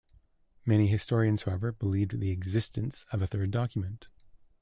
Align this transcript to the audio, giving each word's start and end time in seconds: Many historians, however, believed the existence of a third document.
Many 0.65 0.87
historians, 0.87 1.43
however, 1.43 1.71
believed 1.71 2.19
the 2.19 2.31
existence 2.31 3.05
of 3.11 3.21
a 3.21 3.27
third 3.27 3.51
document. 3.51 4.07